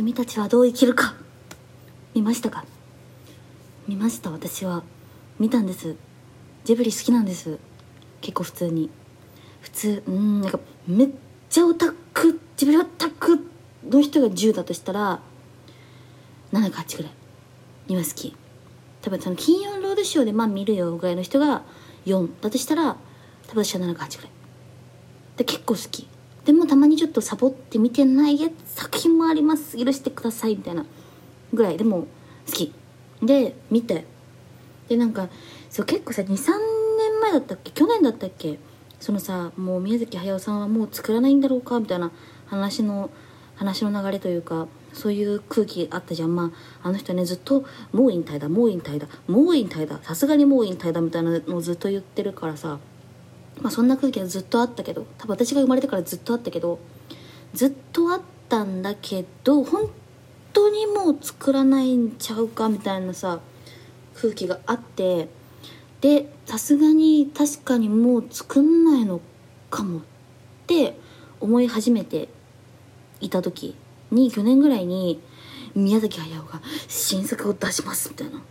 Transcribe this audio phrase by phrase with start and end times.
[0.00, 1.12] 君たちはどう生きるか。
[2.14, 2.64] 見ましたか？
[3.86, 4.30] 見ました。
[4.30, 4.82] 私は
[5.38, 5.94] 見たんです。
[6.64, 7.58] ジブリ好きなんです。
[8.22, 8.88] 結構普通に。
[9.60, 10.58] 普通うんなんか
[10.88, 11.08] めっ
[11.50, 13.46] ちゃオタクジブリオタク
[13.90, 15.20] の人が10だとしたら
[16.54, 17.12] 7か8ぐらい。
[17.88, 18.34] には好き。
[19.02, 21.60] 多分その金曜ロードショーでまあ見るよぐらいの人が
[22.06, 22.96] 4だとしたら
[23.48, 24.32] 多分私は7か8ぐらい。
[25.36, 26.08] で結構好き。
[26.44, 29.76] でもたまにちょっとサボって見てない作品もあります。
[29.76, 30.86] 許してくださいみたいな
[31.52, 32.06] ぐらいでも
[32.46, 32.72] 好き。
[33.22, 34.06] で見て。
[34.88, 35.28] でなんか
[35.68, 37.70] そう結構さ23年前だったっけ？
[37.70, 38.58] 去年だったっけ？
[38.98, 42.10] そのさもう宮崎駿さんはもう作らないんだろうかみたいな
[42.46, 43.10] 話の
[43.56, 46.34] 話の流れというかそういう空気あったじゃん。
[46.34, 50.00] まああの人ねずっと「もう引退だもう引退だもう引退だ。
[50.02, 52.78] さすがにもう引退だ」みたいなのをずっと言ってるからさ。
[53.60, 56.78] まあそんな空気はずっとあったけど多分私が生まれてからずっとあったけど
[57.52, 59.90] ずっとあったんだけど本
[60.52, 63.40] 当にもう作らないんちゃうかみたいなさ
[64.14, 65.28] 空気があって
[66.00, 69.20] でさすがに確かにもう作んないの
[69.70, 70.02] かもっ
[70.66, 70.98] て
[71.40, 72.28] 思い始めて
[73.20, 73.76] いた時
[74.10, 75.20] に去年ぐらいに
[75.74, 78.38] 宮崎駿が新作を出しますみたいな。
[78.38, 78.42] っ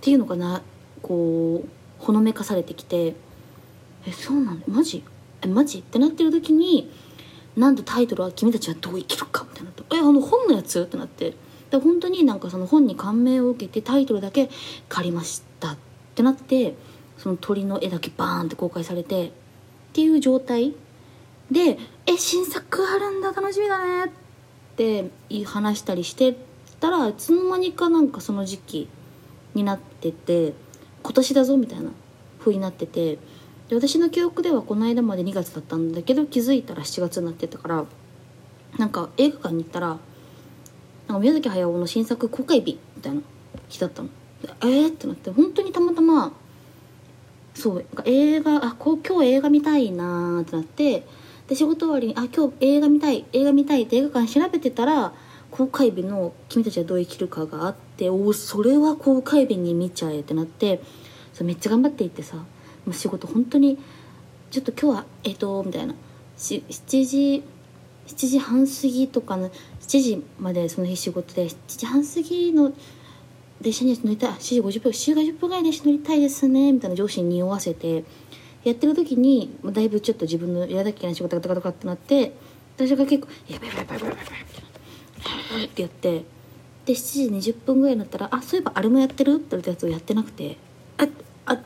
[0.00, 0.62] ていうのがな
[1.02, 3.14] こうほのめかされてきて
[4.06, 5.02] えそうなんだマジ？
[5.42, 5.78] えマジ？
[5.78, 6.90] ってなってる時に
[7.56, 11.34] なんとタイトルは「君たちはどう生きるか」みたいなって「えあの本のやつ?」ってなって。
[11.70, 14.48] で本当になんかその本に感銘を受けてタイトルだけ
[14.88, 15.72] 借りました。
[15.72, 15.76] っ
[16.14, 16.74] てなって
[17.18, 19.30] その鳥の絵だけバーンって公開されてっ
[19.92, 20.74] ていう状態。
[21.50, 23.32] で「え新作あるんだ。
[23.32, 24.10] 楽しみだね」っ
[24.76, 25.10] て
[25.44, 26.38] 話したりして
[26.80, 28.88] たらいつの間にかなんかその時期
[29.54, 30.54] になってて
[31.02, 31.90] 今年だぞみたいな
[32.38, 33.18] 風になってて
[33.68, 37.84] で私の記憶ではこの間まで2月だったんだけど気づいたら7月になってたから
[38.78, 43.22] なんか映画館に行ったらなんか宮崎駿の新作公開日みたいな
[43.68, 44.08] 日だったの。
[44.62, 46.32] えーってなって本当にたまたま
[47.54, 51.04] そう映画あこう今日映画見たいなーってなって
[51.48, 55.12] で仕事終わりにあ今日映画見たい映画見たいって映画館調べてたら
[55.50, 60.80] 公開日の「君たちはどう生きるか」があっておおそれは公開日に見ちゃえってなって
[61.32, 62.36] そめっちゃ頑張っていってさ
[62.92, 63.78] 仕事本当に
[64.50, 65.94] ちょっと今日はえっ、とみたいな
[66.36, 67.44] し7時
[68.06, 69.50] 7時半過ぎとかの
[69.80, 72.72] 7時までその日仕事で7時半過ぎの
[73.60, 78.04] 電車に乗りたい7時50分7時50分ぐらい電車乗りたいですねみたいな上司に匂わせて
[78.64, 82.32] やってる時にだいぶちょっと自分のやらなきゃいけない仕事がガタガタガタってなって
[82.76, 84.24] 私が結構「やばいやばいやばいやばいや
[85.52, 86.24] ばい」ってやって
[86.86, 90.56] で7時20分ぐらいになったら「あそういえばあれもやってる?」って言われたやつをやってなくて
[90.96, 91.08] 「あっ
[91.46, 91.60] あっ」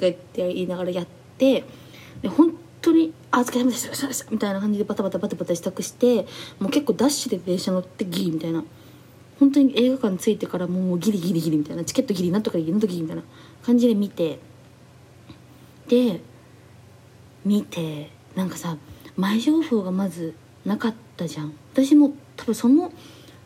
[0.00, 1.06] とか言って言いながらやっ
[1.36, 1.64] て
[2.22, 6.26] で本当に「あお疲れ様でした疲れ様でした」みたいな感じでバタバタバタバタ支度して
[6.58, 8.64] もう結構ダッシュで電車乗ってギリみたいな。
[9.38, 11.82] 本当に映画館着いてからもうギリギリギリみたいな。
[11.82, 13.22] チケットギリなんとかギリなんとかギリみたいな
[13.62, 14.38] 感じで見て
[15.88, 16.20] で
[17.42, 18.76] 見てなんかさ
[19.16, 20.34] 前情報がまず
[20.66, 21.54] なかったじゃん。
[21.72, 22.92] 私も多分その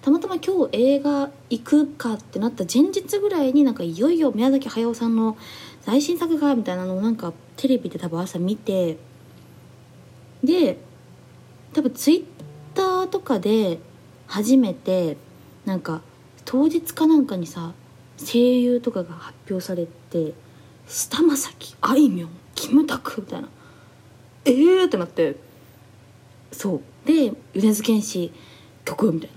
[0.03, 5.37] たまたま今日映画行くかってなった前日ぐらいになんかいよいよ宮崎駿さんの
[5.85, 8.97] 最新作がみたいなのをなんかテレビで多分朝見て
[10.43, 10.79] で
[11.75, 12.25] 多分ツイッ
[12.75, 13.79] ターとかで
[14.27, 15.19] 初めて
[15.67, 16.01] なんか
[16.47, 17.73] 当日かなんかにさ
[18.19, 20.33] 声優とかが発表されて
[20.87, 23.49] 菅田将暉あいみょんキムタクみたいな。
[24.47, 25.37] えーってなって。
[26.53, 26.81] そう。
[27.07, 28.33] で米津玄師
[28.85, 29.31] 曲みたい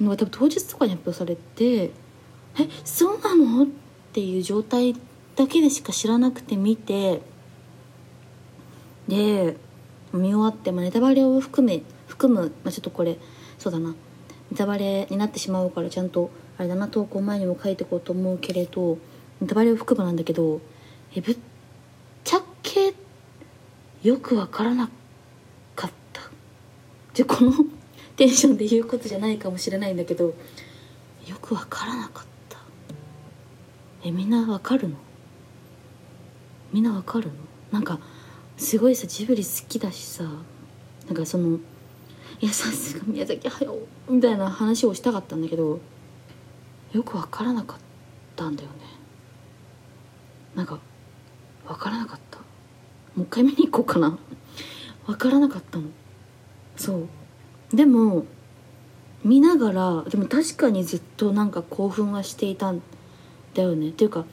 [0.00, 1.90] なのが多分当日とかに発表されて
[2.58, 3.66] 「えそうなの?」っ
[4.12, 4.94] ていう状態
[5.36, 7.22] だけでしか知らなくて見て
[9.08, 9.56] で
[10.12, 13.18] 見終わって、まあ、ネタバレを含め含む、まあ、ちょっとこれ
[13.58, 13.94] そうだな
[14.50, 18.98] ネタバレになってしまうからちゃんとあれだな投稿前にも書いてこうと思うけれど
[19.40, 20.60] ネタバレを含むなんだけど
[21.14, 21.36] えぶっ
[22.24, 22.94] ちゃけ
[24.02, 24.88] よくわからな
[25.76, 26.22] かった。
[27.14, 27.52] じゃこの
[28.16, 30.34] テンションで言うことじゃないかもしれないんだけどよ
[31.40, 32.58] くわからなかった。
[34.04, 34.96] えみんなわかるの？
[36.72, 37.34] みんなわかるの？
[37.70, 37.98] なんか
[38.56, 41.58] すごいさジブリ好きだしさなんかその
[42.40, 43.78] いやさすが宮崎駿
[44.08, 45.80] みたいな話をしたかったんだけど
[46.92, 47.78] よくわからなかっ
[48.36, 48.74] たんだよね。
[50.54, 50.78] なんか
[51.66, 52.38] わからなかった？
[52.38, 52.44] も
[53.18, 54.18] う一回見に行こうかな。
[55.06, 55.84] わからなかったの。
[56.76, 57.08] そ
[57.72, 57.76] う。
[57.76, 58.26] でも
[59.24, 62.82] 見ながらでも確かにずっとなんか興奮はしていたん
[63.54, 63.88] だよね。
[63.88, 64.26] っていうか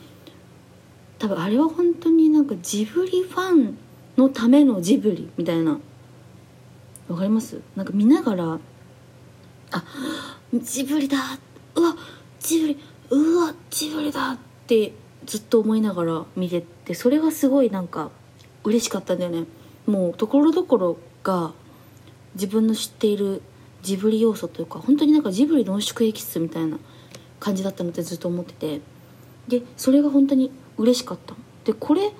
[1.19, 3.77] 多分あれは本当になんかジブリファン
[4.17, 5.79] のためのジブリみたいな。
[7.07, 7.61] わかります？
[7.75, 8.59] なんか見ながら
[9.71, 9.83] あ
[10.53, 11.17] ジブリだ！
[11.75, 11.95] うわ
[12.39, 12.77] ジブリ
[13.09, 14.31] うわジブリだ！
[14.33, 14.37] っ
[14.67, 14.93] て
[15.25, 18.11] ずっと思いながら見ててそれがすごいなんか
[18.63, 19.45] 嬉しかったんだよね。
[19.87, 21.51] もうところどころが
[22.35, 23.41] 自分の知っている
[23.81, 26.77] ジブリ要素というか本当になんかジブリ濃縮エキスみたいな
[27.39, 28.81] 感じだったのってずっと思ってて。
[29.47, 31.35] でそれが本当に嬉しかった
[31.65, 32.11] でこれ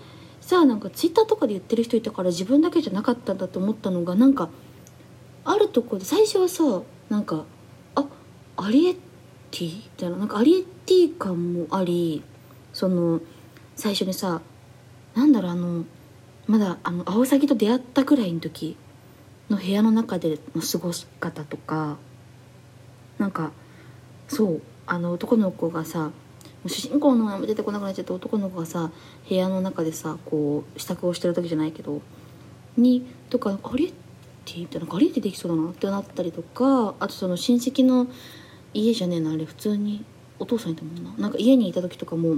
[0.42, 4.50] さなんかツイッターとかで言ってる人いたから自分だけじゃなかったんだと思ったのがなんか
[5.46, 6.64] あるとこで最初はさ
[7.10, 7.46] なんか
[7.96, 8.06] あ
[8.58, 8.94] アリエッ
[9.52, 12.24] ティみたいななんかアリエッティ感もあり
[12.74, 13.22] その
[13.76, 14.42] 最初にさ
[15.16, 15.86] なんだろうあの
[16.48, 18.76] まだあのアオサギと出会ったぐらいの時
[19.50, 21.98] の部屋の中での過ごし方とか
[23.18, 23.52] なんか
[24.28, 26.12] そうあの男の子がさ
[26.68, 28.92] 主人公の名前出てこなくなっちゃった男の子がさ
[29.28, 32.02] 部屋の中でさこう支度をしてる時じゃないけど
[32.76, 33.86] にとかあれ？
[33.86, 33.94] っ
[34.46, 35.08] てみたいなあれ？
[35.08, 38.08] ってできそうだなってなったりとかあとその親戚の
[38.74, 40.04] 家じゃねえなあれ普通に
[40.38, 41.14] お父さんいたもんな。
[41.18, 42.38] なんか家にいた時とかも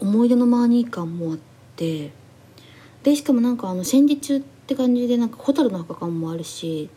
[0.00, 1.38] 思い出のマーニー感もあっ
[1.76, 2.12] て
[3.02, 6.90] でしかもなんかあの戦時中って感じでなんか蛍の墓感もあるし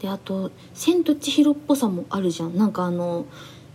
[0.00, 2.56] であと「千と千尋」っぽさもあるじゃん。
[2.56, 3.26] なんかあの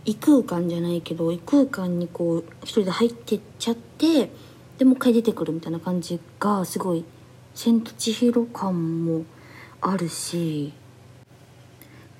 [0.04, 4.30] 異空間じゃないけど異空間にこう一人で入ってっちゃって
[4.78, 7.04] でもう一回出てくるみたいな感じがすごい
[7.54, 9.24] 「千と千尋」感も
[9.80, 10.72] あるし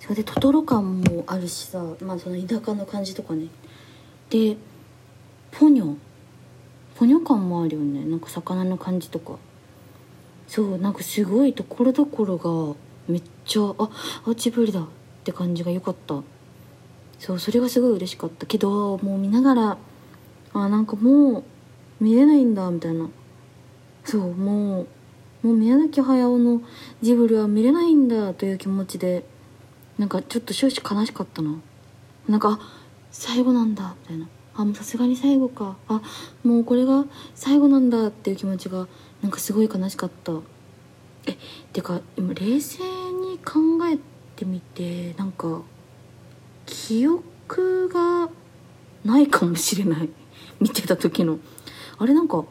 [0.01, 3.49] それでトトロ感もあるしさまあその田舎の感じとかね。
[4.31, 4.57] で
[5.53, 5.97] ポニョ。
[6.97, 8.05] ポニョ感もあるよね。
[8.05, 9.37] なんか魚の感じとか。
[10.49, 12.77] そうなんかすごいところどころが
[13.09, 13.91] めっちゃあ
[14.27, 14.87] あジブリだっ
[15.25, 16.23] て感じが良かった。
[17.19, 18.47] そうそれがすごい嬉しかった。
[18.47, 19.79] けどもう見ながら
[20.53, 21.45] あなんかもう
[22.01, 23.09] 見れないんだみたいな。
[24.05, 24.83] そうも
[25.43, 26.63] うもう宮崎駿の
[27.03, 29.25] ジブリは見れないんだという気持ちで
[29.99, 31.55] なんかちょっと終始悲しかったな。
[32.29, 32.59] なんか
[33.11, 34.29] 最後なんだみたいな。
[34.55, 35.77] あもうさすがに最後か。
[35.89, 36.03] あ
[36.45, 37.05] もうこれが
[37.35, 38.89] 最後なんだっていう気持ちが
[39.23, 40.33] なんかすごい悲しかった。
[41.27, 41.37] え
[41.73, 43.99] てか今冷静に考え
[44.37, 45.63] てみてなんか
[46.65, 48.29] 記憶が
[49.05, 50.09] ないかもしれない。
[50.61, 51.39] 見てた時の。
[51.99, 52.45] あれなんか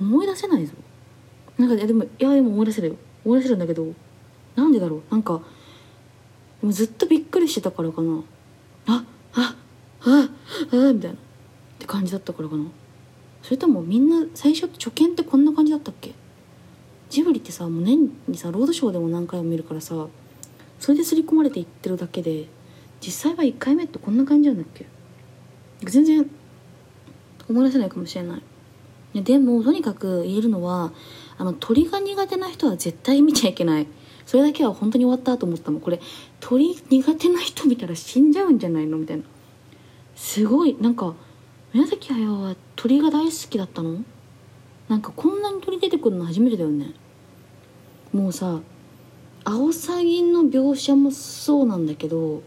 [0.00, 0.72] 思い出せないぞ。
[1.58, 2.96] なんかでもいやでも思い出せるよ。
[3.24, 3.86] 思い出せるんだけど
[4.56, 5.02] なんでだろう。
[5.10, 5.40] なんか
[6.60, 8.22] でもずっとびっくりしてたからかな。
[8.86, 9.04] あ
[9.34, 9.54] あ
[10.00, 10.28] あ
[10.72, 11.16] あみたいな。
[11.16, 11.16] っ
[11.78, 12.64] て感じだったからかな。
[13.42, 16.14] それともみんな最初初見ってこんな感じだったっけ？
[17.08, 20.06] ジブリってさもう年にさロードショーでも何回も見るからさ
[20.78, 22.46] それで刷り込まれていってるだけで
[23.00, 24.86] 実際は1回目ってこんな感じなんだっけ？
[25.84, 26.28] 全然
[27.48, 29.22] 思い出せないかもしれない。
[29.22, 30.92] でもとにかく言えるのは
[31.38, 33.86] あの鳥が苦手な人は絶対見ちゃいけない。
[34.26, 35.80] それだけは本当に終わったと思ったもん。
[35.80, 36.00] これ
[36.40, 38.98] 鳥苦手な人見たら死んじゃうんじゃないの？
[38.98, 39.22] みたいな。
[40.14, 41.14] すごいなんか
[41.72, 44.04] 宮崎駿は鳥が大好きだったの？
[44.88, 46.92] なんかこんなに鳥出てくるの初めてだよね。
[48.12, 48.60] もうさ
[49.44, 52.42] アオサギの描写もそうなんだけど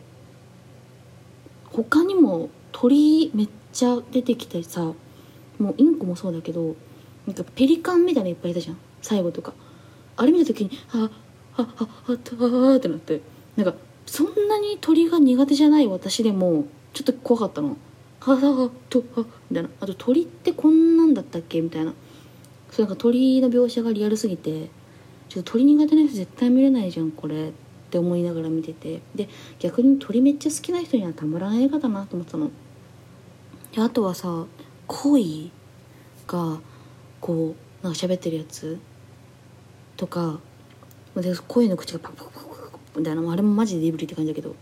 [1.71, 4.93] 他にも鳥めっちゃ出てきてさ
[5.59, 6.75] もうインコもそうだけど
[7.27, 8.77] なんかペリカンみたいないっぱいいたじゃん。
[9.01, 9.53] 最後とか。
[10.17, 11.09] あれ見た時にあ
[11.57, 13.21] あああったーってなって。
[13.55, 13.75] なんか
[14.05, 17.77] そんなに鳥が苦手じゃない私でもちょっと怖かったの。
[18.19, 19.69] ははとはみたいな。
[19.79, 21.61] あと鳥ってこんなんだったっけ？
[21.61, 21.93] みたいな。
[22.71, 24.69] そうなんか鳥の描写がリアルすぎて
[25.29, 27.51] ちょっと鳥苦手な人絶対見れないじゃんこれっ
[27.91, 32.49] て思いながら見ててで逆に鳥めっちゃ好きな人にはたまらない映画だなと思ったの
[33.73, 34.45] であとはさ
[34.87, 35.51] 恋
[36.27, 36.59] が
[37.19, 38.79] こうなんか喋ってるやつ
[39.97, 40.39] とか
[41.15, 44.55] で声の口がパクパクパクパクみたいなあれもマジでデブリって感じだけど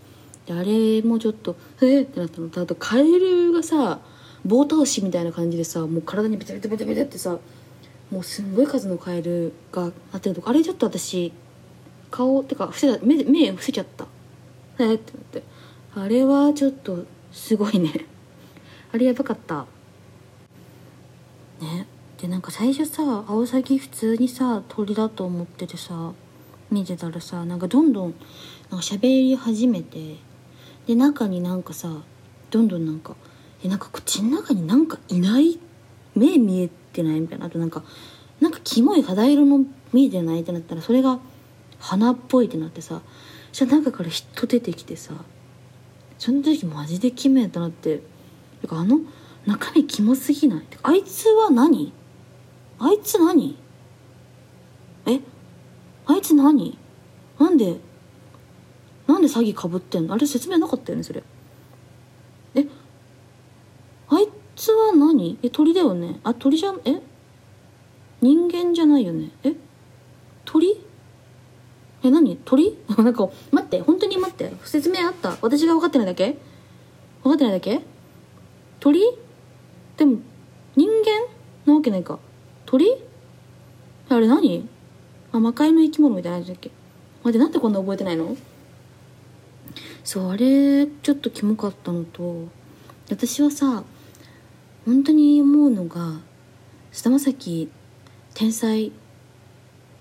[0.46, 4.00] であれもちょっと「えっ?」ってなったのとあとカエルがさ
[4.46, 7.38] 棒倒しみたいな感じでさもう体にベタベタベタベタってさ
[8.12, 11.32] もうすんごい数のカエルがあってるとかあれちょっと私
[12.10, 14.08] 顔ってか伏せた目目伏せちゃった。
[14.80, 15.44] えってなって。
[15.96, 18.08] あれはちょっとすごいね。
[18.92, 19.66] あれやばかった。
[21.62, 21.88] ね。
[22.20, 26.12] でなんか最初さアオサギ普通にさ鳥だと思っててさ
[26.70, 28.14] 見てたらさなんかどんどん
[28.70, 30.18] なんか喋り始めて
[30.86, 32.02] で中になんかさ
[32.52, 33.16] どんどんなんか
[33.64, 35.60] えなんか口の中になんかいない？
[36.14, 37.46] 目見えてないみたいな。
[37.46, 37.84] あとなんか
[38.40, 41.20] なんかキモい肌色の見えてないってなったらそれが
[41.80, 43.02] 花っぽいってなってさ
[43.52, 45.14] じゃあ中から人出てきてさ
[46.18, 48.02] その時マジでキモいってなって。
[48.62, 49.00] てかあの
[49.46, 50.64] 中身キモすぎない？
[50.84, 51.94] あいつは何？
[52.78, 53.58] あいつ何？
[55.06, 55.22] え？
[56.06, 56.78] あいつ何？
[57.40, 57.78] なんで
[59.08, 60.14] なんで詐欺かぶってんの？
[60.14, 61.24] あれ説明なかったよねそれ。
[62.56, 62.68] え？
[64.10, 64.28] あい
[64.60, 65.40] つは何？
[65.42, 66.20] え鳥だよね。
[66.24, 66.82] あ鳥じゃん？
[66.84, 67.02] え？
[68.22, 69.30] 人間じゃないよね。
[69.44, 69.54] え？
[70.44, 70.82] 鳥？
[72.04, 72.36] え何？
[72.44, 72.78] 鳥？
[72.98, 74.52] なんか待って本当に待って。
[74.66, 75.38] 説明あった？
[75.42, 76.38] 私が分かってないだけ？
[77.24, 77.80] 分かってないだけ？
[78.82, 79.02] 鳥？
[79.96, 80.18] でも
[80.76, 81.26] 人間
[81.66, 82.20] なわけないか。
[82.66, 82.86] 鳥？
[84.10, 84.68] あれ何？
[85.32, 86.70] あ魔界の生き物みたいなやつだっけ？
[87.24, 88.36] 待ってなんでこんな覚えてないの？
[90.04, 92.48] そうあれちょっとキモかったのと
[93.10, 93.84] 私はさ
[94.90, 96.20] 本当に思うのが
[96.92, 97.70] 菅田将暉
[98.34, 98.92] 天才、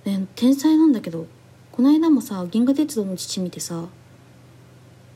[0.07, 1.27] ね、天才なんだけど
[1.73, 3.85] この間もさ「銀河鉄道の父」見てさ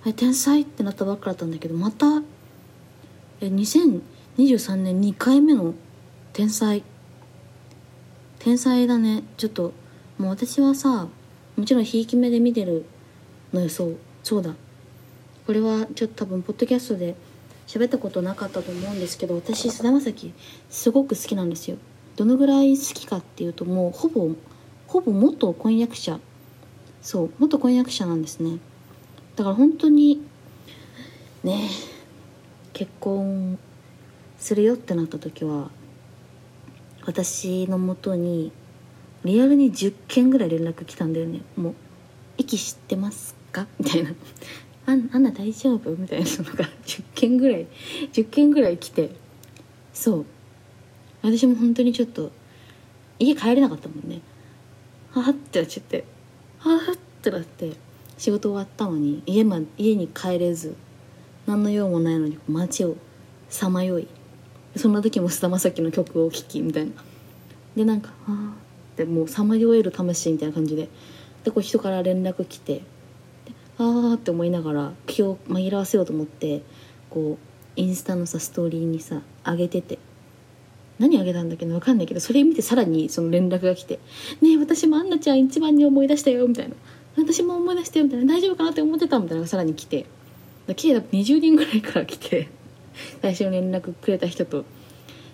[0.03, 2.23] あれ天才ってなったばっかだったんだけどまた
[3.41, 5.73] え2023年2回目の
[6.35, 6.83] 天才。
[8.41, 9.25] 天才だね。
[9.39, 9.73] ちょっと
[10.19, 11.09] もう私はさ
[11.57, 12.85] もちろんひいき目で見てる
[13.55, 14.55] のよそうそうだ。
[15.47, 17.17] これはちょっと多分ポッドキャストで
[17.67, 20.33] 喋ったことなかったと思うんですけど私菅田将暉
[20.69, 21.77] すごく好きなんですよ。
[22.17, 24.29] どのぐらい好きかっていうともうほぼ
[24.87, 26.19] ほぼ元婚約者。
[27.01, 28.59] そう元婚約者なんですね。
[29.37, 30.23] だから本当に
[31.43, 31.69] ね
[32.73, 33.59] 結婚
[34.39, 35.71] するよってなった時は
[37.07, 38.53] 私のもとに
[39.25, 41.43] リアルに10件ぐらい連絡来たんだよね。
[41.57, 41.75] もう
[42.39, 44.13] 「息知ってますか?」みたいな
[44.87, 47.67] 「ああんな大丈夫?」みたいなのが10件ぐらい
[48.13, 49.11] 10件ぐらい来て
[49.93, 50.27] そう。
[51.23, 52.33] 私も本当にちょっと
[53.19, 54.21] 家帰れなかったもんね。
[55.13, 56.05] はあってなっちゃって。
[56.59, 57.73] はあってなって
[58.19, 60.75] 仕事終わったのに家,、ま、家に帰れず
[61.47, 62.97] 何の用もないのに街を
[63.49, 64.09] さまよい。
[64.77, 66.93] そんな時も菅田将暉の曲を聴きみたいな。
[67.77, 68.55] でなんか「ああ」
[68.95, 70.89] ってもうさまよえる魂みたいな感じで。
[71.45, 72.83] でこう人から連絡来て
[73.83, 76.63] 「ああ」って思いながら気を紛らわせようと思って
[77.11, 79.99] こうインスタのさストーリーにさ上げてて。
[80.99, 83.99] 何あげたんだっけど分かんないけどそれ見てさらにその連絡が来て
[84.41, 86.77] 「ねえ私もアンナちゃん一番に思い出したよ」みたいな
[87.17, 90.07] 「私も思い出したよ」みたいな「大丈夫かなって思ってた」みたいなのがさらに来て。
[90.77, 92.49] 計20人ぐらいから来て
[93.21, 94.65] 最初に連絡くれた人と。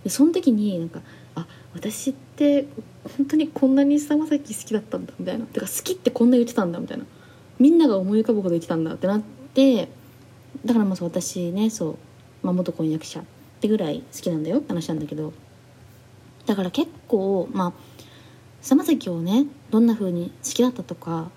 [0.04, 1.02] でその時になんか
[1.34, 2.66] 「あ私って
[3.16, 7.04] 本当にこんなに菅田将暉好きだったんだ」みたいな「てか好きってこんな言ってたんだ」みたいな。
[7.58, 9.20] みんなが思い浮かぶほど言ってたんだってなっ
[9.54, 9.88] て
[10.64, 11.96] だからまず私ねそう、
[12.42, 13.24] まあ、元婚約者っ
[13.60, 15.32] てぐらい好きなんだよって話なんだけど
[16.46, 17.72] だから結構まあ
[18.62, 21.30] 菅田将暉をねどんな風に好きだったとか、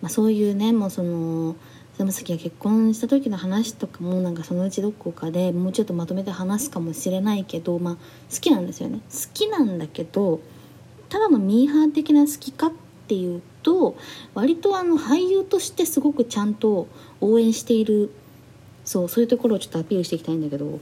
[0.00, 1.56] まあ、そういうねもうその
[1.96, 8.00] 菅田将暉が結婚した時の話とかもなんかそのうちどこかでもうちょっとまとめて話すかもしれないけどまあ好
[8.40, 9.00] きなんですよね。
[9.10, 10.40] 好きなんだけど
[11.08, 12.72] ただのミーハー的な好きかっ
[13.08, 13.96] ていうと
[14.34, 16.86] 割とあの俳優としてすごくちゃんと
[17.20, 18.12] 応援している
[18.84, 20.78] そうそういうところをちょっとアピールしていきたいんだけど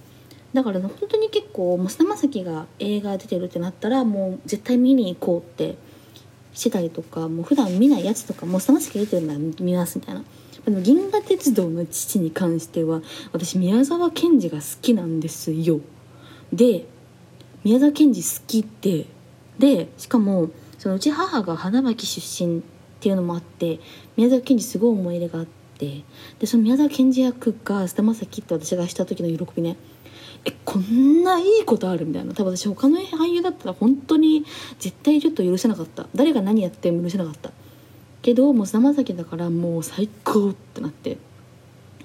[0.53, 5.77] だから本当に結構菅田将暉が映画出てるってなったらもう絶対見に行こうって
[6.53, 10.25] してたりとかもう普段見ないやつとかも菅田将暉出てるなら見ますみたいな。
[10.65, 13.01] でも銀河鉄道の父に関しては
[13.33, 15.81] 私宮沢賢治が好きなんですよ。
[16.53, 16.85] で
[17.65, 19.07] 宮沢賢治好きって。
[19.59, 22.63] でしかもそのうち母が花巻出身
[23.03, 23.81] っていうのもあって
[24.17, 26.05] 宮沢賢治すごい思い入れがあって
[26.39, 29.77] でその宮沢賢治役が菅田将暉って私がした時の喜びね。
[30.45, 32.33] えこんないいことあるみたいな。
[32.33, 34.45] 多分私他の俳優だったら本当に
[34.79, 36.07] 絶対ちょっと許せなかった。
[36.15, 37.51] 誰が何やっても許せなかった。
[38.23, 41.19] けどもう菅田将暉だからもう最高ってなって。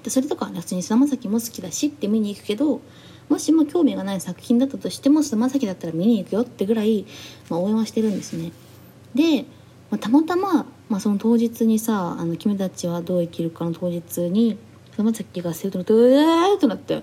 [0.02, 2.80] でそれとかは普通に菅田将暉も好きだしって見に行くけど
[3.28, 7.06] もしも興味がない作品だったとしても菅田将暉だったら見に行くよってぐらい、
[7.50, 8.52] まあ、応援はしてるんですね。
[9.14, 9.42] で、
[9.90, 14.56] まあ、たまたま、まあ、その当日にさ「あの君たちはどう生きるか」の当日に
[14.96, 17.02] 菅田将暉が声優となってうえーってなって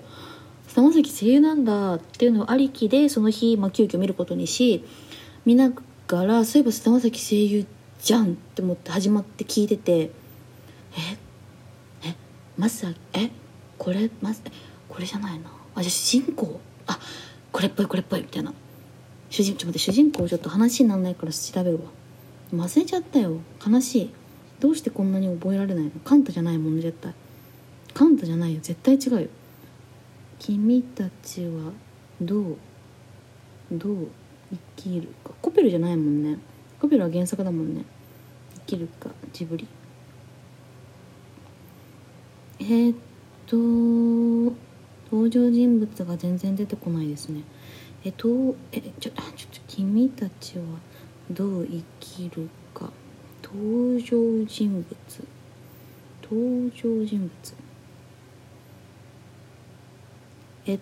[0.66, 4.84] 菅田将暉声優なんだっていうのをありきでその日、まあ、急遽見ることにし
[5.44, 5.70] 見な
[6.08, 7.66] がらそういえば菅田将暉声優
[8.00, 10.10] じゃんって思って始まって聞いててえ
[12.04, 12.14] え
[12.58, 13.30] まさえ
[13.78, 14.42] これまさ
[14.88, 16.60] これじゃないなあじゃあ主人公？
[16.86, 16.98] あ
[17.52, 18.52] これっぽいこれっぽいみたいな。
[19.28, 21.84] 主人ちょっと待って主人公ちょっと話にならないから調べるわ。
[22.52, 23.38] 忘れちゃったよ。
[23.66, 24.10] 悲しい。
[24.60, 25.90] どうしてこんなに覚えられないの？
[26.04, 27.14] カンタじゃないもんね絶対。
[27.92, 28.60] カンタじゃないよ。
[28.62, 29.28] 絶対違うよ。
[30.38, 31.72] 君たちは
[32.20, 32.56] どう
[33.72, 34.08] どう
[34.50, 35.32] 生きるか。
[35.42, 36.38] コペルじゃないもんね。
[36.80, 37.84] コペルは原作だもんね。
[38.54, 39.66] 生きるかジブリ。
[42.60, 42.96] えー、っ
[43.46, 43.56] と
[45.10, 47.42] 登場人物が全然出てこないですね。
[48.04, 50.64] えっとえちょちょっと君たちは
[51.30, 52.90] どう生きるか。
[53.42, 54.86] 登場人物。
[56.22, 57.54] 登場人物。
[60.66, 60.80] えっ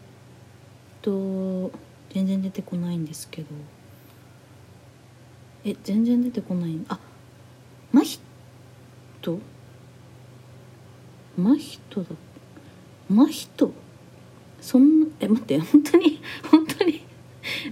[1.03, 1.71] と
[2.11, 3.49] 全然出てこないんですけど。
[5.65, 6.79] え全然出てこない。
[6.89, 6.99] あ
[7.93, 8.03] 真
[9.23, 9.39] 人？
[11.37, 12.11] 真人だ。
[13.09, 13.73] 真人？
[14.61, 16.21] そんなえ待って本当に
[16.51, 17.03] 本当 に？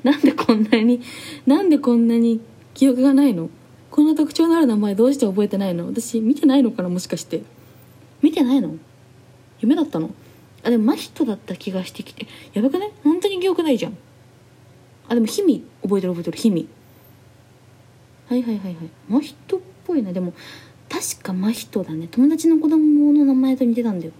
[0.02, 1.00] なんでこんなに
[1.46, 2.40] なんでこんなに
[2.82, 3.48] 記憶がないの。
[3.92, 5.86] こんな特徴のある名前どうして覚えてないの？
[5.86, 7.42] 私見てないのかなもしかして。
[8.22, 8.74] 見てないの？
[9.60, 10.10] 夢だったの？
[10.64, 12.26] あでも真人だった気がしてきて。
[12.54, 12.92] やばくない？
[13.04, 13.96] 本当に記憶ないじゃん。
[15.08, 16.38] あでも日々覚えてる覚えてる？
[16.38, 16.62] 日々
[18.30, 18.90] はいはいはいはい。
[19.08, 20.12] 真人っぽいな。
[20.12, 20.34] でも
[20.88, 22.08] 確か真人だね。
[22.10, 24.12] 友達の子供の名前と似てたんだよ。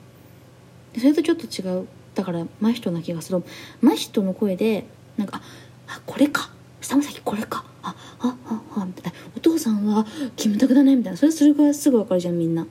[0.97, 1.89] それとちょっと違う。
[2.15, 3.43] だから真人な気がする。
[3.81, 4.85] 真人の声で
[5.17, 5.41] なんか
[5.89, 6.53] ああこれか。
[6.81, 7.65] 下崎これか。
[7.83, 9.19] ああああみたいな。
[9.37, 11.17] お父さんはキムタクだねみたいな。
[11.17, 12.63] それそれがすぐ分かるじゃんみんな。
[12.63, 12.67] っ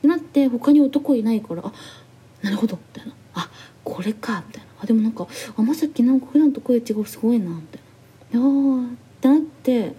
[0.00, 1.72] てなって他に男いないからあ
[2.42, 3.14] なるほどみたいな。
[3.34, 3.50] あ
[3.84, 4.68] これかみたいな。
[4.82, 5.26] あでもなんか
[5.56, 8.40] 天崎なんか普段と声違うすごいなみたいな。
[8.40, 9.94] あってなって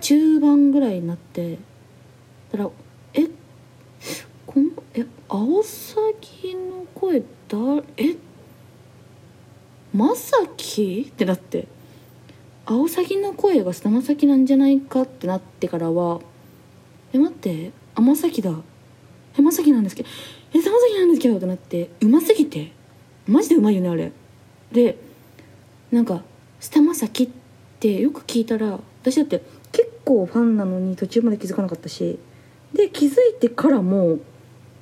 [0.00, 1.58] 中盤ぐらいになって
[2.52, 2.68] たら
[3.14, 3.26] え
[4.46, 7.26] このえ青崎の声だ
[7.96, 8.16] え
[9.94, 11.08] まさき？
[11.10, 11.68] ってなって。
[12.66, 16.20] 青崎の声が菅田将暉なんじゃないかってなってからは
[17.12, 18.50] え待って天崎だ。
[19.38, 20.08] えまさきなんですけど
[20.52, 22.72] え菅田将暉なんですけどってなってうますぎて。
[23.28, 24.12] マジでうまいよねあれ。
[24.72, 24.98] で
[25.90, 26.22] なんか
[26.60, 27.28] 菅田将暉っ
[27.80, 29.42] てよく聞いたら私だって
[29.72, 32.18] 結構ファンなのに途中まで気づかなかったし
[32.72, 34.18] で気づいてからも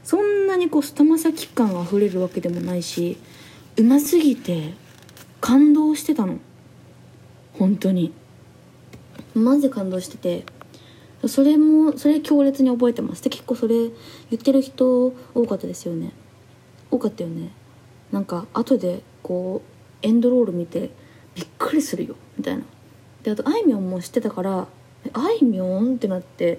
[0.03, 3.19] そんなにこう菅田将暉感あふれるわけでもないし
[3.76, 4.75] うますぎて
[5.41, 6.38] 感動してたの。
[7.54, 8.12] 本当に。
[9.35, 10.44] マジで感動してて。
[11.26, 13.22] それもそれ強烈に覚えてます。
[13.24, 13.90] で結構それ言
[14.35, 16.12] ってる人多かったですよね。
[16.90, 17.50] 多かったよね。
[18.12, 20.90] なんか後でこうエンドロール見て
[21.35, 22.14] びっくりするよ。
[22.37, 22.64] みたいな。
[23.22, 24.68] であとあいみょんも知ってたから
[25.14, 25.94] あいみょん？
[25.94, 26.59] ってなって。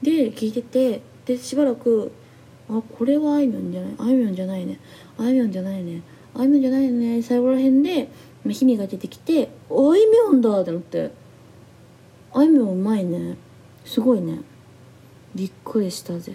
[0.00, 2.12] で聞いててでしばらく
[2.70, 4.80] あこれはあいみょんじゃないあいみょんじゃないね。
[5.18, 6.00] あいみょんじゃないね。
[6.34, 7.20] あいみょんじゃないね。
[7.22, 8.08] 最後らへんで
[8.46, 11.10] まあひみが出てきて「あいみょんだ!」ってなって。
[12.32, 13.36] あいみょんうまいね。
[13.84, 14.40] すごいね。
[15.34, 16.32] びっくりしたぜ。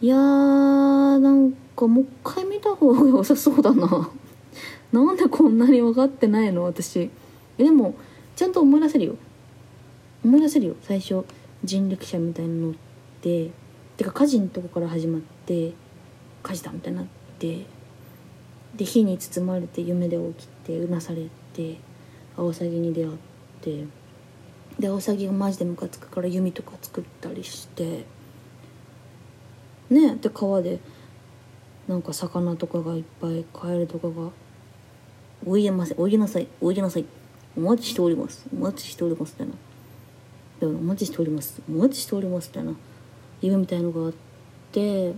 [0.00, 4.10] いやーなんかもう一回見た方が良さそうだな。
[4.92, 6.64] なんでこんなに分かってないの？
[6.64, 7.10] 私。
[7.58, 7.94] えでも
[8.36, 9.16] ちゃんと思い出せるよ。
[10.24, 10.76] 思い出せるよ。
[10.82, 11.24] 最初
[11.64, 12.74] 人力車みたいなのっ
[13.20, 13.50] て
[13.96, 15.72] てか火事のとこから始まって
[16.42, 17.06] 火事だみたいになっ
[17.38, 17.66] て
[18.76, 21.78] で火に包まれて夢で起きてうなされて
[22.36, 23.16] アオサギに出会っ
[23.62, 23.84] て
[24.78, 28.04] でアオサギがマジでムカつくから弓とか作ったりして
[29.90, 30.78] ねで川で
[31.88, 34.30] なんか魚とかがいっぱいカエルとかが
[35.46, 37.06] 「おいでませおいでなさいおいでなさい
[37.56, 39.54] お待ちしておりますお待ちしております」みたいな
[40.60, 42.74] 「でお待ちしておりますお待ちしております」みたいな。
[43.40, 44.12] 夢みたいのがあっ
[44.72, 45.14] て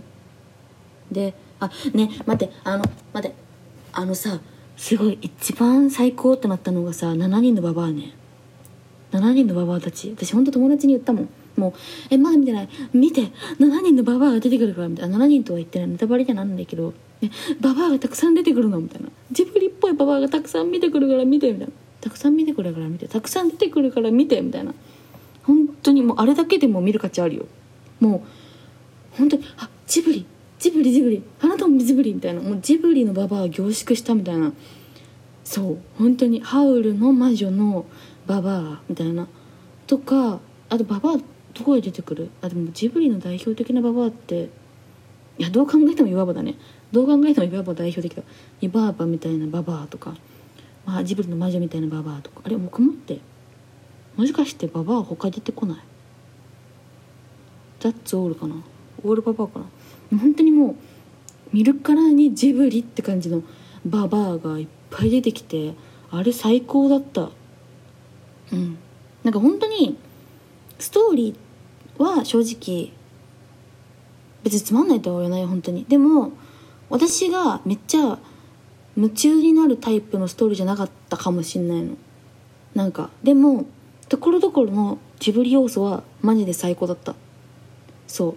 [1.11, 2.83] であね待ってあの
[3.13, 3.37] 待って
[3.91, 4.39] あのさ
[4.81, 5.19] すごい。
[5.21, 8.15] 一番最高ってなったのがさ7人のババアね。
[9.11, 10.09] 7人のババアたち。
[10.09, 11.29] 私ほんと友達に言ったもん。
[11.55, 11.73] もう
[12.09, 12.63] 「えまだ見てな。
[12.63, 15.19] い見て7人のババアが出てくるから」みたいな。
[15.19, 15.87] 7人とは言ってない。
[15.87, 19.09] ネタバレじゃなんないけど「えババアがたくさん出てくるの」みたいな。
[19.31, 21.53] ジブリっぽいババアがたくさん見てくるから見て。
[21.53, 21.73] みたいな。
[22.01, 23.07] たくさん見てくるから見て。
[23.07, 24.41] たくさん出てくるから見て。
[24.41, 24.73] みたいな。
[25.43, 27.45] 本当にもうあれだけでも見る価値あるよ。
[27.99, 28.23] も
[29.13, 30.25] う本当にあジブリ。
[30.61, 34.53] ジブリジブリあなたもジブリみたいなもうジブリのババア凝縮したみたいな。
[35.43, 37.85] そう本当にハウルの魔女の
[38.27, 39.27] ババアみたいな。
[39.87, 41.23] とかあとババアど
[41.65, 42.29] こで出てくる？
[42.43, 44.49] あでもジブリの代表的なババアって
[45.39, 46.55] いやどう考えてもイワバだね。
[46.91, 48.21] どう考えてもイワバ代表的だ。
[48.61, 50.15] イバーバみたいなババアとか、
[50.85, 52.41] まあ、ジブリの魔女みたいなババアとか。
[52.43, 53.19] あれ僕もって。
[54.15, 55.77] もしかしてババア他出てこない？
[57.79, 58.57] ザッツオールかな。
[59.03, 59.65] オールババアかな。
[60.17, 60.75] 本当にもう
[61.53, 63.43] 見るからにジブリって感じの
[63.85, 65.73] ババアがいっぱい出てきて
[66.11, 67.29] あれ最高だった。
[68.51, 68.77] うん。
[69.23, 69.97] なんか本当に
[70.79, 72.91] ストーリーは正直
[74.43, 75.85] 別につまんないとは言わないよ本当に。
[75.85, 76.31] でも
[76.89, 78.19] 私がめっちゃ
[78.97, 81.95] 夢中になるタイプのストーリーじゃなかったかもしんないの。
[82.75, 83.65] なんかでも
[84.09, 87.15] ところどころのジブリ要素はマジで最高だった。
[88.07, 88.35] そう。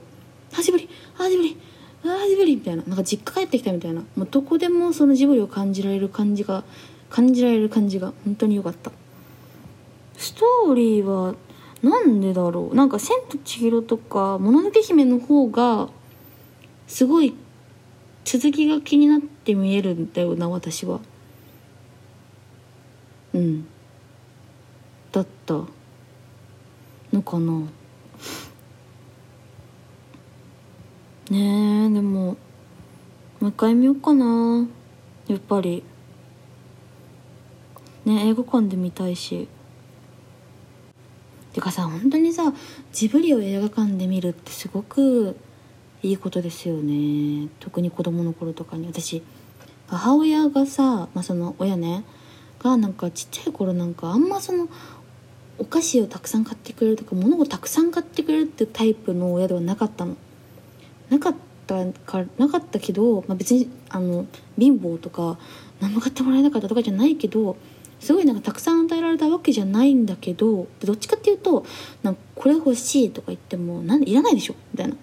[0.62, 0.88] ジブリ
[1.18, 1.56] あジブリ
[2.04, 2.82] あジブリみたいな。
[2.86, 4.02] なんか実家帰ってきたみたいな。
[4.16, 6.64] もうどこでもそのジブリを感じられる感じが
[7.08, 8.92] 感じられる感じが本当に良かった。
[10.16, 11.34] ストーリーは
[11.82, 12.74] なんでだろう。
[12.74, 15.88] なんか「千と千尋」とか「もののけ姫」の方が
[16.86, 17.34] すごい
[18.24, 21.00] 続きが気になって見えるんだよな私は。
[23.34, 23.66] うん。
[25.12, 25.60] だった
[27.12, 27.62] のかな。
[31.34, 32.36] ねえでも
[33.40, 34.68] もう一回見ようかな。
[35.26, 35.82] やっぱり。
[38.04, 39.48] ね映画館で見たいし。
[41.52, 42.52] てかさ本当にさ
[42.92, 45.36] ジブリを映画館で見るってすごく
[46.04, 47.48] いいことですよね。
[47.58, 48.86] 特に子供の頃とかに。
[48.86, 49.20] 私
[49.88, 52.04] 母親がさ、まあ、その親ね。
[52.60, 54.68] がなんかちっちゃい頃なんかあんまその
[55.58, 60.16] お菓子をたくさん買ってくれるとか物をたくさん買ってくれるってタイプの親ではなかったの。
[61.14, 61.34] なかっ
[61.66, 64.26] たかなかったけど、まあ、別にあの
[64.58, 65.38] 貧乏とか
[65.80, 67.56] 何も買ってもらえなかったとかじゃないけど
[68.00, 71.64] すごいなんかたくさん与えられたわけじゃないんだけどどっちかっていうと
[72.02, 74.54] なんかこれ欲しいとか言ってもなんいらないでしょ？
[74.72, 74.96] みたいな。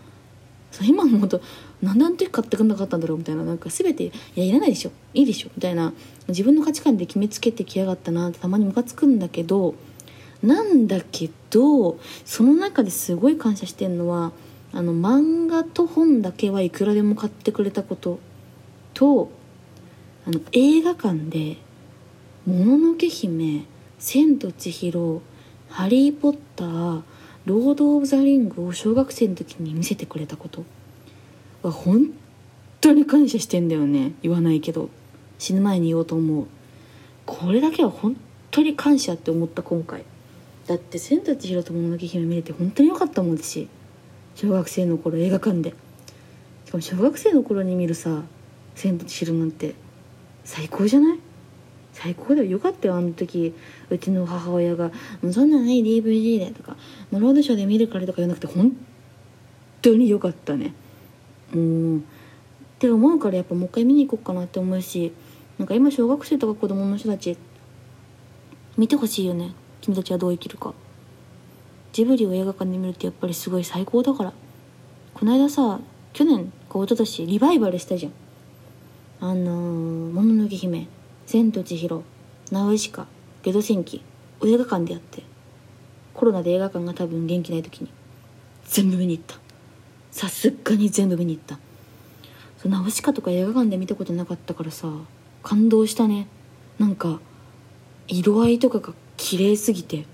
[0.71, 1.41] そう今思うと
[1.81, 3.17] なんであの時買ってくんなかったんだろう？
[3.17, 3.43] みたいな。
[3.43, 4.91] なんか全ていやいらないでしょ？
[5.13, 5.49] いいでしょ？
[5.55, 5.93] みたいな。
[6.27, 9.73] 自分の価値観で決めつけてきやがったなってたまにムカつくんだけど
[10.43, 14.31] なんだけどその中ですごい感謝してるのは
[14.73, 18.19] あの漫画と本だけはいくらでも買ってくれたこと
[18.93, 19.31] と
[20.25, 21.57] あの映画館で
[22.45, 23.65] 「もののけ姫」
[23.99, 25.21] 「千と千尋」
[25.69, 27.01] 「ハリー・ポッター」
[27.45, 30.63] 「ロード・オブ・ザ・リング」を小学生の時に見せてくれたこと
[31.63, 32.11] は本
[32.79, 34.13] 当に感謝してんだよね。
[34.21, 34.89] 言わないけど。
[35.41, 36.45] 死ぬ前に言おうと思う。
[37.25, 38.15] これだけは本
[38.51, 40.03] 当に感謝って思った今回。
[40.67, 43.67] だって「千と千尋ともののけ姫」見れて本当に良かったもんし。
[44.35, 45.73] 小学生の頃映画館で。
[46.65, 48.23] しかも小学生の頃に見るさ
[48.75, 49.75] 「千と千尋」なんて
[50.45, 51.19] 最高じゃない？
[51.93, 52.51] 最高だよ。
[52.51, 52.95] よかったよ。
[52.95, 53.53] あの時
[53.89, 54.91] うちの母親が
[55.31, 56.77] 「そんなのない DVD で」とか
[57.11, 58.75] 「もうロードショーで見るから」とか言わなくて本
[59.81, 60.73] 当によかったね。
[61.53, 61.99] うん。
[61.99, 62.01] っ
[62.79, 65.11] て思うからやっぱもう一回見に行こうかなって思うし
[65.59, 67.37] なんか今小学生とか子供の人たち
[68.77, 69.53] 見てほしいよね。
[69.81, 70.73] 君たちはどう生きるか。
[71.93, 74.33] ジブリを映画館で見るってやっぱりすごい最高だから。
[75.13, 75.79] この間さ
[76.13, 78.11] 去年か一昨年リバイバルしたじゃん。
[79.19, 80.87] あのー「もののけ姫」
[81.27, 82.03] 「千と千尋」
[82.51, 83.07] 「ナウシカ」
[83.43, 84.01] 「ゲド戦記」
[84.43, 85.23] 映画館でやって。
[86.13, 87.89] コロナで映画館が多分元気ない時に
[88.65, 89.39] 全部見に行った。
[90.11, 91.57] さすがに全部見に行った。
[92.57, 94.87] そうナウシカとか映画館で見たことなかったからさ
[95.41, 96.27] 感動したね。
[96.79, 97.19] なんか
[98.07, 100.05] 色合いとかが綺麗すぎて。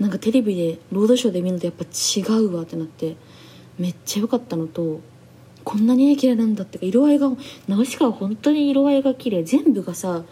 [0.00, 3.16] なんかテレビでロードショーで見るとやっぱ違うわってなって
[3.78, 5.00] めっちゃ良かったのと
[5.62, 7.30] こんなに綺麗なんだってか色合いが
[7.68, 10.24] ナウシカは本当に色合いが綺麗全部がさ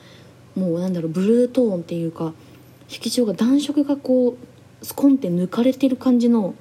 [0.57, 2.33] もうなんだろうブルートーンっていうか
[2.89, 4.39] 色調が暖色がこ
[4.83, 6.55] うスコンって抜かれてる感じの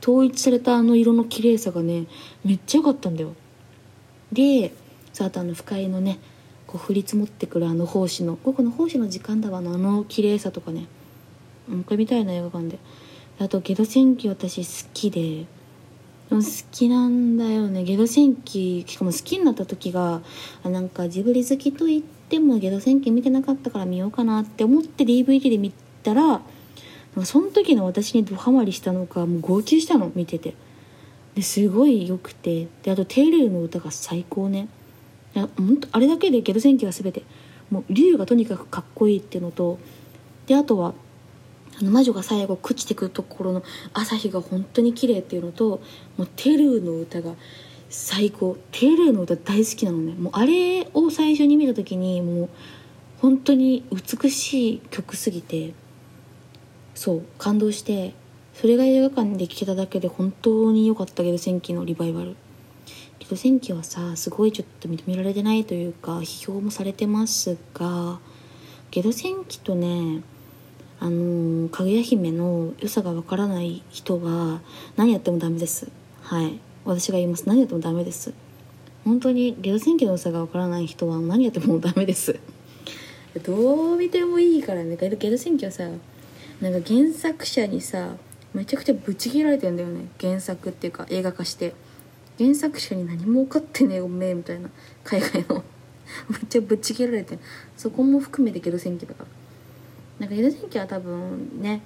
[0.00, 2.06] 統一されたあの色の綺麗さがね
[2.44, 3.34] めっちゃ良かったんだよ。
[4.32, 4.72] で
[5.12, 6.18] さあとあの不快のね
[6.66, 10.86] こう降り積もってくるあの胞子の午後の胞子の時間だわのあの綺麗さとかね。
[11.68, 12.78] もう一回見たいな映画館で。
[13.38, 15.46] あとゲド戦記私好きで。
[16.30, 16.40] 好
[16.72, 17.84] きなんだよね。
[17.84, 20.22] ゲド戦記しかも好きになった時が
[20.62, 25.72] あなんかジブリ好きと言ってもゲド戦記見てなかったから見ようかなって思って DVD で見
[26.02, 26.40] たら
[27.24, 30.54] その時の私にドハマりしたのかもう号泣したの見てて。
[31.34, 32.68] ですごい良くて。
[32.82, 34.68] であとテイルの歌が最高ね。
[35.34, 37.22] いや本当あれだけでゲド戦記は全て。
[37.70, 39.78] もう竜がとにかくかっこいいっていうのと
[40.46, 40.94] であとは
[41.80, 45.82] あの魔女が最後朽ちてくところの朝日が本当に綺麗っていうのと
[46.16, 47.34] もうテルーの歌が
[47.90, 48.56] 最高。
[48.72, 50.14] テルーの歌大好きなのね。
[50.14, 52.48] もうあれを最初に見た時にもう
[53.20, 55.72] 本当に美しい曲すぎて
[56.94, 58.14] そう感動して
[58.52, 62.36] それが映画館で聴けただけで本当に良かったゲド戦記のリバイバル。
[63.18, 68.18] ゲド戦記はさすごいちょっと認められてないというか批評もされてますが
[68.90, 70.22] ゲド戦記とね
[71.04, 74.62] あのかぐや姫の良さがわからない人は
[74.96, 75.90] 何やってもダメです。
[76.22, 76.58] はい。
[76.86, 77.46] 私が言います。
[77.46, 78.32] 何やってもダメです。
[79.04, 82.40] 本当にゲド戦記の良さがわからない人は何やってもダメです。
[83.42, 84.96] どう見てもいいからね。
[84.96, 85.86] ゲド戦記はさ
[86.62, 88.16] なんか原作者にさ
[88.54, 90.06] めちゃくちゃブチ切られてんだよね。
[90.18, 91.74] 原作っていうか映画化して。
[92.38, 94.70] 原作者に何も分かってねえおめえみたいな。
[95.04, 95.62] 海外の。
[96.30, 97.38] めっちゃぶち切られて
[97.76, 99.43] そこも含めてゲド戦記だから。
[100.18, 101.82] なんか江戸戦記は多分ね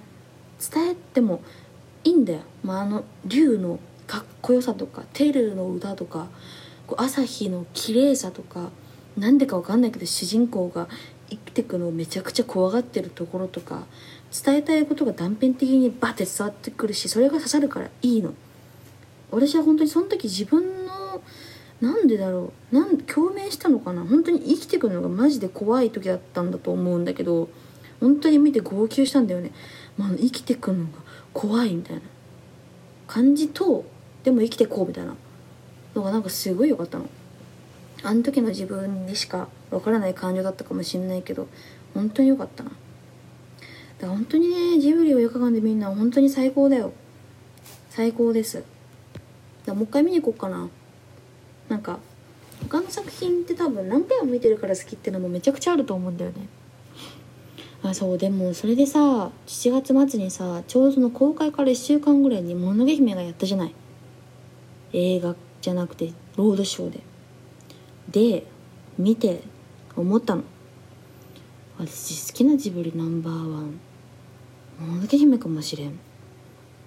[0.59, 1.41] 伝えても
[2.03, 6.27] いいんだよ、まあ、あの竜のかっこよさとかテルの歌とか
[6.87, 8.69] こう朝日の綺麗さとか
[9.17, 10.87] なんでかわかんないけど主人公が
[11.29, 13.83] 生きてくのをめちゃくちゃ怖がってるところとか
[14.31, 18.33] 伝えたいことが断片的にバッて伝わってくるしそれが刺さるからいいの。
[19.31, 21.21] 私は本当にその時自分の
[21.81, 24.03] なんでだろうなん共鳴したのかな。
[24.03, 27.49] 本当に生きてくのがマジで怖い時だったんだと思うんだけど
[27.99, 29.51] 本当に見て号泣したんだよね、
[29.97, 30.99] まあ、生きていくのが
[31.33, 32.01] 怖いみたいな。
[33.07, 33.85] 感じと
[34.23, 35.15] でも生きてこうみたいな。
[35.95, 37.09] のがなんかすごい良かったの。
[38.03, 41.47] あの時の自分にしかわからない感情だったかもしれないけど
[41.93, 42.69] 本当に良かったな。
[42.69, 42.81] だか
[44.03, 46.93] ら本当にねジブリを映画館で見るのは本当に最高だよ。
[47.89, 48.63] 最高です。
[49.65, 50.69] だもう一回見に行こうかな。
[51.67, 51.99] なんか
[52.61, 56.47] 他の作品って多分何回も見てるから好きってのもめちゃくちゃあると思うんだよね。
[57.81, 63.75] あそうでもそれでさ7月末にさちょうどその公開から1週間ぐらいに「もののけ姫」がやったじゃない。
[64.91, 66.99] 映画じゃなくてロードショーで。
[68.11, 68.47] で
[68.97, 69.41] 見て
[69.95, 70.43] 思ったの。
[71.77, 73.79] 私好きなジブリナンバーワン。
[74.79, 75.99] もののけ姫かもしれん。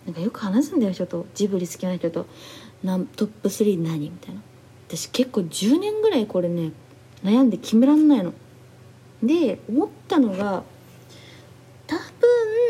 [0.05, 1.27] なんかよく話すんだよ人と。
[1.35, 2.27] ジブリ好きな人と。
[2.83, 3.99] なトップ3何？
[4.01, 4.43] みたいな。
[4.89, 6.73] 私結構10年ぐらいこれね
[7.25, 8.35] 悩んで決めらんないの。
[9.23, 10.65] で思ったのが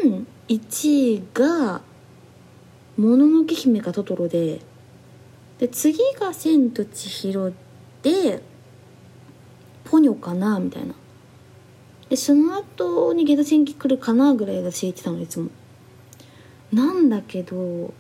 [0.03, 1.83] 分1位が
[2.97, 4.61] 「もののけ姫」か「トトロで」
[5.59, 7.53] で次が「千と千尋」
[8.03, 8.43] で
[9.85, 10.95] ポニョかなみたいな。
[12.09, 15.49] でその後にゲド戦記来るかなぐらい私言ってたのいつも。
[16.71, 17.95] なんだけど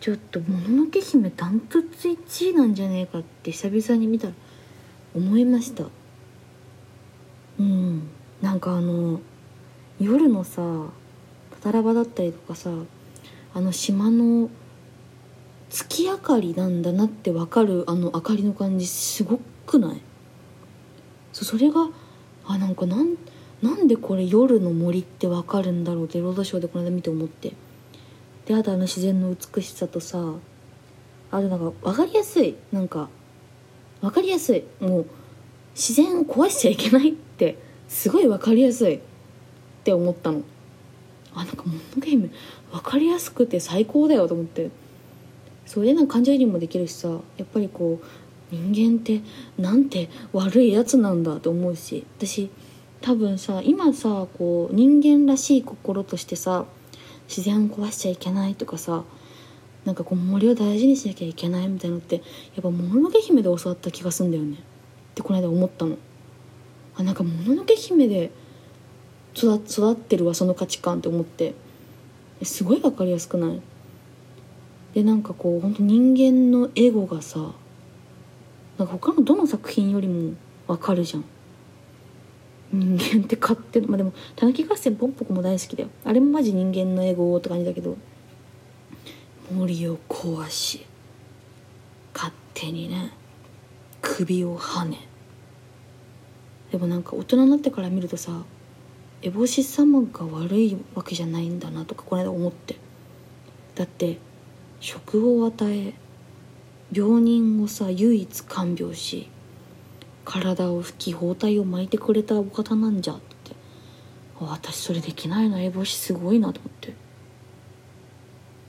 [0.00, 4.34] ちょっと「もののけ姫」ダントツ1位なんじゃねえかって久々に見たら
[5.14, 5.84] 思いました。
[7.58, 8.02] うん。
[8.42, 9.20] なんかあの
[10.00, 10.62] 夜のさ
[11.62, 12.70] タタラバだったりとかさ
[13.54, 14.50] あの島の
[15.70, 20.00] 月明かりなんだなってわかるあの明かりの感じすごくない？
[21.32, 21.88] そそれが
[22.46, 23.16] あなんかなん
[23.62, 27.52] なんでこれ夜の森ってわかるんだろうってロードショーでこの間見て思って。
[28.44, 30.18] であとあの自然の美しさとさ
[31.32, 33.08] あとなんか分かりやすいなんか
[34.00, 35.06] 分かりやすいもう
[35.74, 39.00] 自然を壊しちゃいけないってすごい分かりやすい。
[39.86, 40.42] って思ったの。
[41.32, 42.32] あなんかものゲーム
[42.72, 44.70] 分かりやすくて最高だよと思って。
[45.64, 49.20] それなんか感情移入もできるしさやっぱりこう人間って
[49.58, 52.50] なんて悪いやつなんだと思うし私
[53.00, 56.66] 多分さ今さこう人間らしい心としてさ
[57.28, 59.02] 自然を壊しちゃいけないとかさ
[59.84, 62.22] なんかこう森を大事にしなきゃいけないみたいなのってや
[62.60, 64.56] っぱ「もののけ姫」で教わった気がすんだよね。
[64.56, 64.58] っ
[65.16, 65.96] てこの間思ったの。
[66.96, 68.30] あなんか「もののけ姫」で
[69.36, 71.54] 育ってるわその価値観って思って。
[72.42, 73.62] すごい分かりやすくない？
[74.92, 77.38] でなんかこう本当人間のエゴがさ
[78.76, 80.34] なんか他のどの作品よりも
[80.66, 81.24] 分かるじゃん。
[82.72, 85.88] 人間って勝手まあでも「たぬき合戦ポンポコ」も大好きだよ。
[86.04, 87.96] あれもマジ人間のエゴって感じだけど
[89.50, 90.84] 森を壊し
[92.12, 93.12] 勝手にね
[94.02, 95.08] 首をはね。
[96.70, 98.42] でもなんか大人になってから見るとさ
[99.22, 102.76] 烏帽子様が悪いわけじゃないんだなとかこの間思って。
[103.74, 104.18] だって
[104.80, 105.94] 職を与え
[106.92, 109.28] 病人をさ唯一看病し
[110.24, 113.14] 体を拭き包帯を巻いてくれたお方なんじゃ。
[113.14, 113.54] って。
[114.38, 116.94] 私それできないな烏帽子すごいなと思って。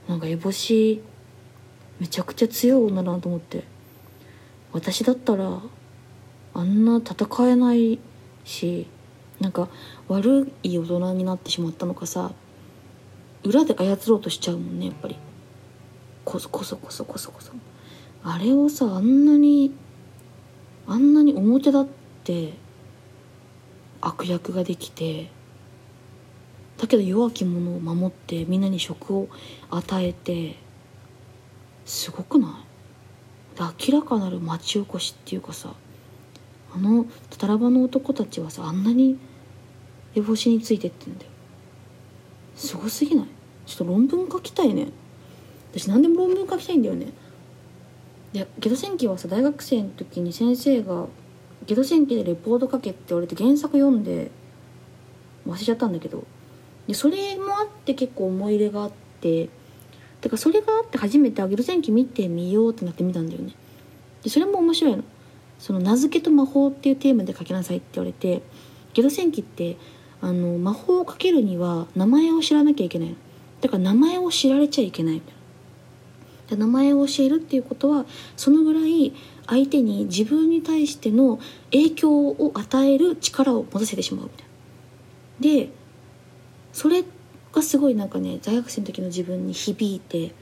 [0.08, 1.02] なんか烏帽子
[2.00, 3.64] めちゃくちゃ強い女だなと思って。
[4.72, 5.60] 私だったら
[6.54, 7.98] あんな戦えない
[8.44, 8.86] し
[9.40, 9.68] なんか
[10.08, 12.32] 悪い大人になってしまったのかさ
[13.44, 15.16] 裏で操ろうとしちゃうもんねやっぱり。
[16.24, 17.52] こそこそこそこそこそ。
[18.22, 19.72] あれをさあんなに
[20.86, 21.86] あんなに表立っ
[22.24, 22.54] て
[24.00, 25.30] 悪役ができて
[26.76, 29.28] だけど弱き者を守ってみんなに職を
[29.70, 30.56] 与えて
[31.86, 32.64] すごくな
[33.58, 33.92] い？
[33.92, 35.72] 明らかなる町おこしっていうかさ
[36.74, 39.18] あのタタラバの男たちはさあんなに
[40.20, 41.30] 烏帽子についてってんだよ。
[42.56, 43.26] すごすぎない？
[43.66, 44.88] ちょっと論文書きたいね。
[45.72, 47.12] 私何でも論文書きたいんだよね。
[48.32, 51.06] でゲド戦記はさ大学生の時に先生が
[51.66, 54.30] 「ゲド戦記でレポート書け」って言われて原作読んで
[55.46, 56.24] 忘れちゃったんだけど。
[56.86, 59.50] でそれもあって結構思い入れがあって
[60.22, 63.52] てからそれがあって初めて「ゲド戦記見てみよう」ってなって見たんだよね。
[64.22, 65.04] でそれも面白いの。
[65.58, 68.42] その名付けと魔法っていうテーマで書きなさいって言われて
[68.94, 69.76] ゲド戦記って
[70.20, 73.16] あの魔法をかけるには名前を知らなきゃいけない
[73.60, 75.30] だから名前を知られちゃいけないみた
[76.54, 79.12] いな名前を教えるっていうことはそのぐらい
[79.46, 81.38] 相手に自分に対しての
[81.70, 85.64] 影響を与える力を持たせてしまうみたいな。
[85.66, 85.70] で
[86.72, 87.04] それ
[87.52, 90.32] がすごいなんかね大学生の時の自分に響いて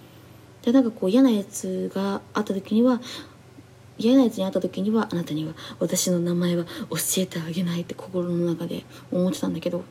[0.62, 3.00] でなんかこう嫌なやつがあった時には
[3.98, 9.84] 嫌なやつに会った時にはあなたには私の名前は教えてあげないって心の中で思ってたんだけど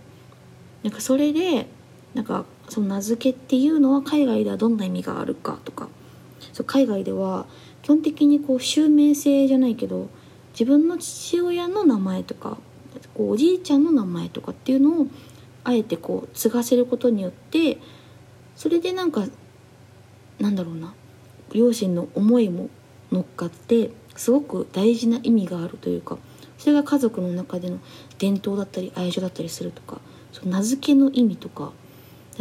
[0.83, 1.67] なんかそれで
[2.13, 5.87] なんかその名付けっていうのは海外ではどんな意味があるかとか
[6.53, 7.45] そう海外では
[7.81, 10.09] 基本的にこう襲名性じゃないけど
[10.51, 12.57] 自分の父親の名前とか
[13.13, 15.07] こうおじいちゃんの名前とかっていうのを
[15.63, 17.77] あえてこう継がせることによって
[18.55, 19.25] それでなんか
[20.39, 20.93] なんだろうな
[21.51, 22.69] 両親の思いも
[23.11, 26.17] 乗っかってすごく大事な意味があるというか
[26.57, 27.79] それが家族の中での
[28.17, 29.99] 伝統だったり愛情だったりするとか
[30.31, 31.71] その名付けの意味とか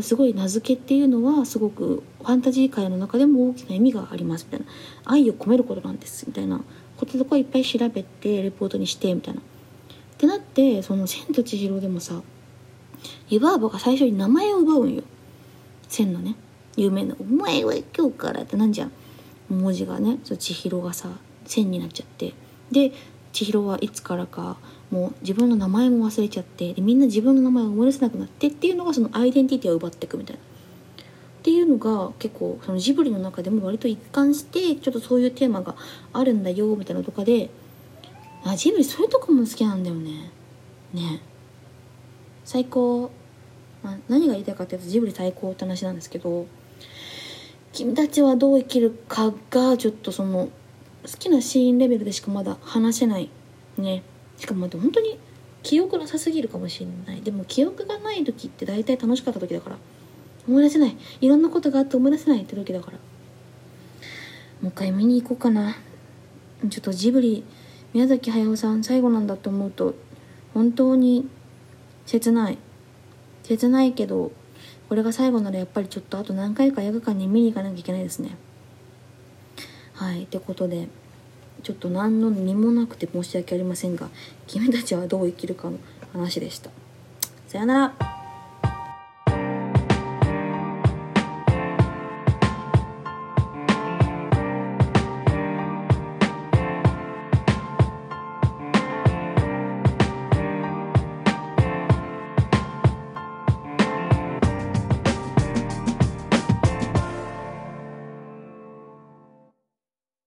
[0.03, 4.66] すごい名付けっていうのはすごくファンタジー界の中でも大きな意味がありますみたいな。
[5.05, 6.61] 愛を込めることなんですみたいな。
[6.96, 9.40] こととかいっぱい調べてレポートにしてみたいな。
[9.40, 9.44] っ
[10.18, 12.22] てなってその「千と千尋」でもさ
[13.29, 15.03] 湯婆婆が最初に名前を奪うんよ。
[15.88, 16.35] 千のね。
[16.77, 18.92] 有名な「お前は今日から」ってなんじゃん。
[19.48, 21.11] 文字がねそう千尋がさ
[21.44, 22.35] 千になっちゃって。
[22.70, 22.92] で
[23.33, 24.57] 千尋はいつからか
[24.90, 30.42] もう自分の名前も忘れちゃってみんな自分の名前を思い出せなくなってっていうのがそのアイデンティティを奪っていくみたいな。
[30.42, 30.44] っ
[31.44, 35.74] ていうのが結構そのジブリの中でも割と一貫してちょっとそういうテーマが
[36.14, 37.50] あるんだよみたいなとかで
[38.44, 40.30] あジブリそういうとこも好きなんだよね。
[40.94, 41.20] ね。
[42.46, 43.11] 最高、
[43.83, 46.46] まあ、何が言いたいかっていうとジブリ最高って話なんですけど
[47.74, 50.48] 君たちはどう生きるかがちょっとその
[51.02, 53.28] 好きなシーンレベルでしかまだ話せない
[53.76, 54.04] ね。
[54.38, 55.18] しかも本当に
[55.64, 57.22] 記憶なさすぎるかもしれない。
[57.22, 59.76] でも記憶がない時って大体楽しかった時だから。
[60.46, 60.96] 思い出せない。
[61.20, 62.98] いろんなことがあって思い出せないって時だから。
[64.62, 65.74] もう一回見に行こうかな。
[66.70, 67.42] ちょっとジブリ
[67.92, 69.94] 宮崎駿さん最後なんだと思うと
[70.54, 71.28] 本当に
[72.06, 72.58] 切ない。
[73.42, 74.30] 切ないけど
[74.88, 78.37] これが最後ならやっぱりちょっとあと何回か映画館に見に行かなきゃいけないですね。
[79.94, 80.25] はい。
[80.25, 80.88] ってことで
[81.62, 84.09] ちょっと何の身もなくて申し訳ありませんが
[84.47, 85.79] 君たちはどう生きるかの
[86.12, 86.70] 話でした。
[87.49, 88.23] さよなら。